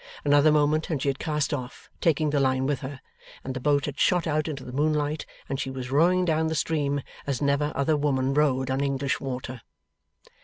[0.25, 3.01] Another moment, and she had cast off (taking the line with her),
[3.43, 6.55] and the boat had shot out into the moonlight, and she was rowing down the
[6.55, 9.61] stream as never other woman rowed on English water.